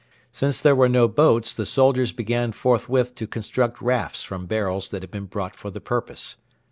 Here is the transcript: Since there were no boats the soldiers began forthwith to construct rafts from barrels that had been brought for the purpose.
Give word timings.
Since 0.31 0.61
there 0.61 0.75
were 0.75 0.89
no 0.89 1.07
boats 1.07 1.53
the 1.53 1.63
soldiers 1.63 2.11
began 2.11 2.53
forthwith 2.53 3.13
to 3.13 3.27
construct 3.27 3.79
rafts 3.83 4.23
from 4.23 4.47
barrels 4.47 4.89
that 4.89 5.03
had 5.03 5.11
been 5.11 5.25
brought 5.25 5.55
for 5.55 5.69
the 5.69 5.79
purpose. 5.79 6.37